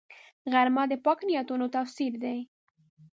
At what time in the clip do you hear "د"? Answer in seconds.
0.91-0.93